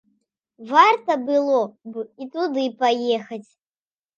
Варта 0.69 1.17
было 1.27 1.59
б 1.99 2.07
і 2.25 2.29
туды 2.37 2.67
паехаць. 2.81 3.47